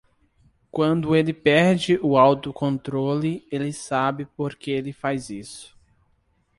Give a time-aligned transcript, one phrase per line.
[0.71, 5.77] Quando ele perde o autocontrole, ele sabe por que ele faz isso.